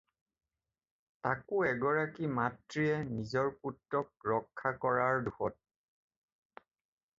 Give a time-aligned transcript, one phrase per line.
[1.27, 6.67] তাকো এগৰাকী মাতৃয়ে নিজ পুত্ৰক ৰক্ষা কৰাৰ দোষত।